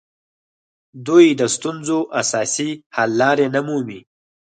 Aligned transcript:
دوی 1.07 1.25
د 1.39 1.41
ستونزو 1.55 1.97
اساسي 2.21 2.69
حل 2.95 3.09
لارې 3.21 3.47
نه 3.55 3.61
مومي 3.67 3.99